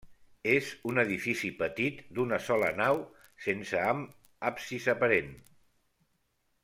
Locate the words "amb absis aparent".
3.93-5.31